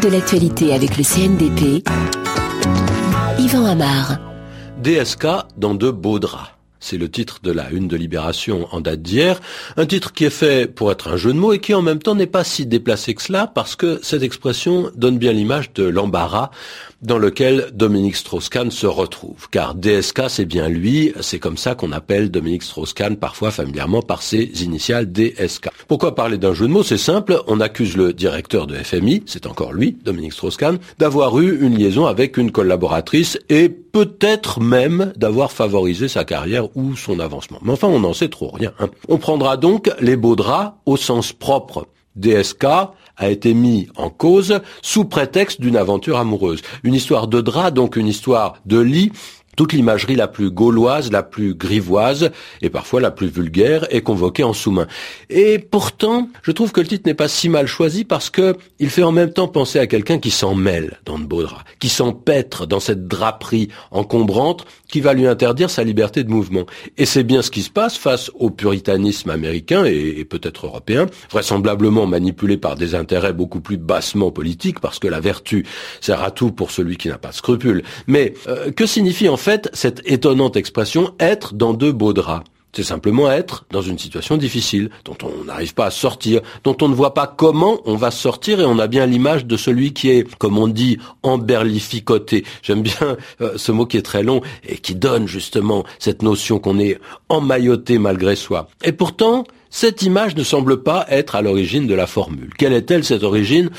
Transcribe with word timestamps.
de 0.00 0.08
l'actualité 0.08 0.72
avec 0.72 0.96
le 0.96 1.04
CNDP. 1.04 1.86
Yvan 3.38 3.66
Amar. 3.66 4.18
DSK 4.82 5.26
dans 5.58 5.74
de 5.74 5.90
beaux 5.90 6.18
draps. 6.18 6.50
C'est 6.78 6.96
le 6.96 7.10
titre 7.10 7.40
de 7.42 7.52
la 7.52 7.68
une 7.70 7.88
de 7.88 7.96
Libération 7.96 8.66
en 8.72 8.80
date 8.80 9.02
d'hier. 9.02 9.40
Un 9.76 9.84
titre 9.84 10.12
qui 10.12 10.24
est 10.24 10.30
fait 10.30 10.66
pour 10.66 10.90
être 10.90 11.08
un 11.08 11.16
jeu 11.18 11.34
de 11.34 11.38
mots 11.38 11.52
et 11.52 11.58
qui 11.58 11.74
en 11.74 11.82
même 11.82 11.98
temps 11.98 12.14
n'est 12.14 12.26
pas 12.26 12.44
si 12.44 12.64
déplacé 12.64 13.14
que 13.14 13.20
cela 13.20 13.46
parce 13.46 13.76
que 13.76 14.00
cette 14.02 14.22
expression 14.22 14.90
donne 14.96 15.18
bien 15.18 15.32
l'image 15.32 15.72
de 15.74 15.84
l'embarras 15.84 16.50
dans 17.02 17.18
lequel 17.18 17.70
Dominique 17.72 18.16
Strauss-Kahn 18.16 18.70
se 18.70 18.86
retrouve. 18.86 19.48
Car 19.50 19.74
DSK, 19.74 20.22
c'est 20.28 20.44
bien 20.44 20.68
lui, 20.68 21.12
c'est 21.20 21.38
comme 21.38 21.56
ça 21.56 21.74
qu'on 21.74 21.92
appelle 21.92 22.30
Dominique 22.30 22.62
Strauss-Kahn, 22.62 23.16
parfois 23.16 23.50
familièrement 23.50 24.02
par 24.02 24.22
ses 24.22 24.44
initiales 24.62 25.10
DSK. 25.10 25.68
Pourquoi 25.88 26.14
parler 26.14 26.38
d'un 26.38 26.54
jeu 26.54 26.66
de 26.66 26.72
mots? 26.72 26.82
C'est 26.82 26.98
simple, 26.98 27.42
on 27.46 27.60
accuse 27.60 27.96
le 27.96 28.12
directeur 28.12 28.66
de 28.66 28.74
FMI, 28.76 29.22
c'est 29.26 29.46
encore 29.46 29.72
lui, 29.72 29.96
Dominique 30.04 30.34
Strauss-Kahn, 30.34 30.78
d'avoir 30.98 31.38
eu 31.40 31.60
une 31.60 31.76
liaison 31.76 32.06
avec 32.06 32.36
une 32.36 32.52
collaboratrice 32.52 33.38
et 33.48 33.68
peut-être 33.68 34.60
même 34.60 35.12
d'avoir 35.16 35.52
favorisé 35.52 36.08
sa 36.08 36.24
carrière 36.24 36.68
ou 36.76 36.96
son 36.96 37.18
avancement. 37.20 37.58
Mais 37.62 37.72
enfin, 37.72 37.88
on 37.88 38.00
n'en 38.00 38.14
sait 38.14 38.28
trop 38.28 38.50
rien. 38.50 38.72
Hein. 38.78 38.88
On 39.08 39.18
prendra 39.18 39.56
donc 39.56 39.90
les 40.00 40.16
beaux 40.16 40.36
draps 40.36 40.74
au 40.86 40.96
sens 40.96 41.32
propre. 41.32 41.86
DSK 42.16 42.66
a 43.20 43.30
été 43.30 43.54
mis 43.54 43.86
en 43.96 44.10
cause 44.10 44.60
sous 44.82 45.04
prétexte 45.04 45.60
d'une 45.60 45.76
aventure 45.76 46.18
amoureuse. 46.18 46.62
Une 46.82 46.94
histoire 46.94 47.28
de 47.28 47.40
drap, 47.40 47.70
donc 47.70 47.94
une 47.94 48.08
histoire 48.08 48.54
de 48.66 48.80
lit, 48.80 49.12
toute 49.60 49.74
l'imagerie 49.74 50.16
la 50.16 50.26
plus 50.26 50.50
gauloise, 50.50 51.12
la 51.12 51.22
plus 51.22 51.52
grivoise 51.52 52.30
et 52.62 52.70
parfois 52.70 52.98
la 52.98 53.10
plus 53.10 53.26
vulgaire 53.26 53.86
est 53.90 54.00
convoquée 54.00 54.42
en 54.42 54.54
sous-main. 54.54 54.86
Et 55.28 55.58
pourtant, 55.58 56.30
je 56.40 56.50
trouve 56.50 56.72
que 56.72 56.80
le 56.80 56.86
titre 56.86 57.02
n'est 57.06 57.12
pas 57.12 57.28
si 57.28 57.50
mal 57.50 57.66
choisi 57.66 58.06
parce 58.06 58.30
que 58.30 58.56
il 58.78 58.88
fait 58.88 59.02
en 59.02 59.12
même 59.12 59.34
temps 59.34 59.48
penser 59.48 59.78
à 59.78 59.86
quelqu'un 59.86 60.18
qui 60.18 60.30
s'en 60.30 60.54
mêle 60.54 60.98
dans 61.04 61.18
de 61.18 61.24
beaux 61.24 61.42
draps, 61.42 61.62
qui 61.78 61.90
s'empêtre 61.90 62.64
dans 62.64 62.80
cette 62.80 63.06
draperie 63.06 63.68
encombrante 63.90 64.64
qui 64.88 65.02
va 65.02 65.12
lui 65.12 65.26
interdire 65.26 65.68
sa 65.68 65.84
liberté 65.84 66.24
de 66.24 66.30
mouvement. 66.30 66.64
Et 66.96 67.04
c'est 67.04 67.22
bien 67.22 67.42
ce 67.42 67.50
qui 67.50 67.60
se 67.60 67.70
passe 67.70 67.98
face 67.98 68.30
au 68.34 68.48
puritanisme 68.48 69.28
américain 69.28 69.84
et, 69.84 70.24
peut-être 70.24 70.66
européen, 70.66 71.04
vraisemblablement 71.30 72.06
manipulé 72.06 72.56
par 72.56 72.76
des 72.76 72.94
intérêts 72.94 73.34
beaucoup 73.34 73.60
plus 73.60 73.76
bassement 73.76 74.30
politiques 74.30 74.80
parce 74.80 74.98
que 74.98 75.06
la 75.06 75.20
vertu 75.20 75.66
sert 76.00 76.22
à 76.22 76.30
tout 76.30 76.50
pour 76.50 76.70
celui 76.70 76.96
qui 76.96 77.08
n'a 77.08 77.18
pas 77.18 77.28
de 77.28 77.34
scrupules. 77.34 77.82
Mais 78.06 78.32
euh, 78.48 78.70
que 78.72 78.86
signifie 78.86 79.28
en 79.28 79.36
fait 79.36 79.49
cette 79.72 80.02
étonnante 80.04 80.56
expression 80.56 81.14
être 81.18 81.54
dans 81.54 81.74
de 81.74 81.90
beaux 81.90 82.12
draps. 82.12 82.44
C'est 82.72 82.84
simplement 82.84 83.30
être 83.30 83.64
dans 83.72 83.82
une 83.82 83.98
situation 83.98 84.36
difficile, 84.36 84.90
dont 85.04 85.16
on 85.24 85.44
n'arrive 85.44 85.74
pas 85.74 85.86
à 85.86 85.90
sortir, 85.90 86.40
dont 86.62 86.76
on 86.80 86.88
ne 86.88 86.94
voit 86.94 87.14
pas 87.14 87.26
comment 87.26 87.80
on 87.84 87.96
va 87.96 88.12
sortir, 88.12 88.60
et 88.60 88.64
on 88.64 88.78
a 88.78 88.86
bien 88.86 89.06
l'image 89.06 89.44
de 89.44 89.56
celui 89.56 89.92
qui 89.92 90.10
est, 90.10 90.34
comme 90.36 90.56
on 90.56 90.68
dit, 90.68 90.98
emberlificoté. 91.24 92.44
J'aime 92.62 92.82
bien 92.82 93.16
euh, 93.40 93.54
ce 93.56 93.72
mot 93.72 93.86
qui 93.86 93.96
est 93.96 94.02
très 94.02 94.22
long 94.22 94.40
et 94.66 94.78
qui 94.78 94.94
donne 94.94 95.26
justement 95.26 95.84
cette 95.98 96.22
notion 96.22 96.60
qu'on 96.60 96.78
est 96.78 96.98
emmailloté 97.28 97.98
malgré 97.98 98.36
soi. 98.36 98.68
Et 98.84 98.92
pourtant, 98.92 99.44
cette 99.68 100.02
image 100.02 100.36
ne 100.36 100.44
semble 100.44 100.82
pas 100.84 101.06
être 101.08 101.34
à 101.34 101.42
l'origine 101.42 101.88
de 101.88 101.94
la 101.94 102.06
formule. 102.06 102.50
Quelle 102.56 102.72
est-elle 102.72 103.04
cette 103.04 103.24
origine? 103.24 103.70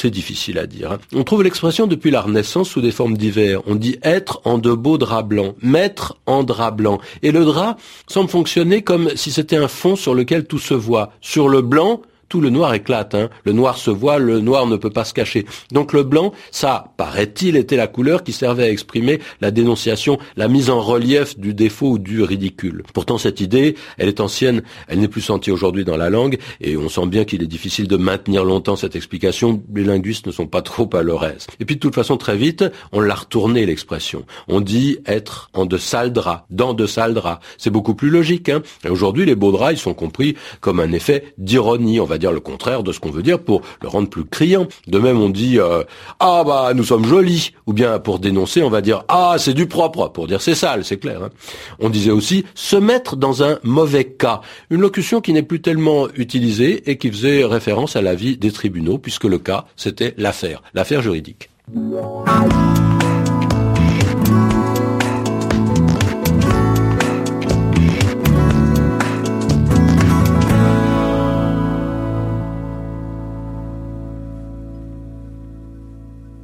C'est 0.00 0.10
difficile 0.10 0.58
à 0.58 0.66
dire. 0.66 0.92
Hein. 0.92 0.98
On 1.14 1.24
trouve 1.24 1.42
l'expression 1.42 1.86
depuis 1.86 2.10
la 2.10 2.22
Renaissance 2.22 2.70
sous 2.70 2.80
des 2.80 2.90
formes 2.90 3.16
diverses. 3.16 3.62
On 3.66 3.74
dit 3.74 3.98
être 4.02 4.40
en 4.44 4.56
de 4.56 4.72
beaux 4.72 4.96
draps 4.96 5.28
blancs, 5.28 5.54
mettre 5.62 6.16
en 6.26 6.42
drap 6.42 6.70
blanc. 6.70 7.00
Et 7.22 7.32
le 7.32 7.44
drap 7.44 7.76
semble 8.06 8.30
fonctionner 8.30 8.82
comme 8.82 9.10
si 9.14 9.30
c'était 9.30 9.56
un 9.56 9.68
fond 9.68 9.96
sur 9.96 10.14
lequel 10.14 10.46
tout 10.46 10.58
se 10.58 10.74
voit. 10.74 11.12
Sur 11.20 11.48
le 11.48 11.60
blanc, 11.60 12.00
tout 12.30 12.40
le 12.40 12.48
noir 12.48 12.72
éclate. 12.72 13.14
Hein. 13.14 13.28
Le 13.44 13.52
noir 13.52 13.76
se 13.76 13.90
voit, 13.90 14.18
le 14.18 14.40
noir 14.40 14.66
ne 14.66 14.76
peut 14.76 14.88
pas 14.88 15.04
se 15.04 15.12
cacher. 15.12 15.44
Donc 15.72 15.92
le 15.92 16.04
blanc, 16.04 16.32
ça, 16.50 16.92
paraît-il, 16.96 17.56
était 17.56 17.76
la 17.76 17.88
couleur 17.88 18.22
qui 18.22 18.32
servait 18.32 18.62
à 18.62 18.70
exprimer 18.70 19.20
la 19.42 19.50
dénonciation, 19.50 20.18
la 20.36 20.48
mise 20.48 20.70
en 20.70 20.80
relief 20.80 21.38
du 21.38 21.52
défaut 21.52 21.90
ou 21.90 21.98
du 21.98 22.22
ridicule. 22.22 22.84
Pourtant, 22.94 23.18
cette 23.18 23.40
idée, 23.40 23.74
elle 23.98 24.08
est 24.08 24.20
ancienne, 24.20 24.62
elle 24.86 25.00
n'est 25.00 25.08
plus 25.08 25.20
sentie 25.20 25.50
aujourd'hui 25.50 25.84
dans 25.84 25.96
la 25.96 26.08
langue, 26.08 26.38
et 26.60 26.76
on 26.76 26.88
sent 26.88 27.06
bien 27.06 27.24
qu'il 27.24 27.42
est 27.42 27.48
difficile 27.48 27.88
de 27.88 27.96
maintenir 27.96 28.44
longtemps 28.44 28.76
cette 28.76 28.94
explication. 28.94 29.60
Les 29.74 29.84
linguistes 29.84 30.26
ne 30.26 30.32
sont 30.32 30.46
pas 30.46 30.62
trop 30.62 30.88
à 30.94 31.02
leur 31.02 31.24
aise. 31.24 31.48
Et 31.58 31.64
puis 31.64 31.74
de 31.74 31.80
toute 31.80 31.96
façon, 31.96 32.16
très 32.16 32.36
vite, 32.36 32.64
on 32.92 33.00
l'a 33.00 33.14
retourné 33.14 33.66
l'expression. 33.66 34.24
On 34.46 34.60
dit 34.60 34.98
être 35.04 35.50
en 35.52 35.66
de 35.66 35.78
sales 35.78 36.12
draps, 36.12 36.44
dans 36.50 36.74
de 36.74 36.86
sales 36.86 37.14
draps. 37.14 37.44
C'est 37.58 37.70
beaucoup 37.70 37.94
plus 37.94 38.10
logique. 38.10 38.48
Hein. 38.48 38.62
Et 38.84 38.88
aujourd'hui, 38.88 39.26
les 39.26 39.34
beaux 39.34 39.50
draps, 39.50 39.72
ils 39.72 39.82
sont 39.82 39.94
compris 39.94 40.36
comme 40.60 40.78
un 40.78 40.92
effet 40.92 41.34
d'ironie, 41.36 41.98
on 41.98 42.04
va 42.04 42.18
dire 42.20 42.32
le 42.32 42.38
contraire 42.40 42.84
de 42.84 42.92
ce 42.92 43.00
qu'on 43.00 43.10
veut 43.10 43.22
dire 43.22 43.40
pour 43.40 43.62
le 43.82 43.88
rendre 43.88 44.08
plus 44.08 44.24
criant. 44.24 44.68
De 44.86 44.98
même, 44.98 45.20
on 45.20 45.30
dit 45.30 45.58
euh, 45.58 45.82
ah 46.20 46.44
bah 46.46 46.72
nous 46.74 46.84
sommes 46.84 47.04
jolis, 47.04 47.52
ou 47.66 47.72
bien 47.72 47.98
pour 47.98 48.20
dénoncer, 48.20 48.62
on 48.62 48.70
va 48.70 48.80
dire 48.80 49.04
ah 49.08 49.36
c'est 49.38 49.54
du 49.54 49.66
propre, 49.66 50.08
pour 50.08 50.28
dire 50.28 50.40
c'est 50.40 50.54
sale, 50.54 50.84
c'est 50.84 50.98
clair. 50.98 51.24
Hein. 51.24 51.30
On 51.80 51.90
disait 51.90 52.12
aussi 52.12 52.44
se 52.54 52.76
mettre 52.76 53.16
dans 53.16 53.42
un 53.42 53.58
mauvais 53.64 54.04
cas, 54.04 54.40
une 54.70 54.80
locution 54.80 55.20
qui 55.20 55.32
n'est 55.32 55.42
plus 55.42 55.60
tellement 55.60 56.08
utilisée 56.14 56.88
et 56.90 56.96
qui 56.96 57.10
faisait 57.10 57.44
référence 57.44 57.96
à 57.96 58.02
la 58.02 58.14
vie 58.14 58.36
des 58.36 58.52
tribunaux, 58.52 58.98
puisque 58.98 59.24
le 59.24 59.38
cas 59.38 59.64
c'était 59.76 60.14
l'affaire, 60.16 60.62
l'affaire 60.74 61.02
juridique. 61.02 61.50